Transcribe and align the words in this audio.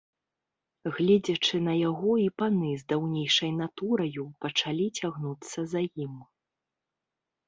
Гледзячы 0.95 1.57
на 1.65 1.73
яго, 1.89 2.11
і 2.21 2.23
паны 2.41 2.71
з 2.81 2.87
даўнейшай 2.93 3.51
натураю 3.59 4.25
пачалі 4.47 4.87
цягнуцца 4.97 5.59
за 5.75 5.81
ім. 6.07 6.17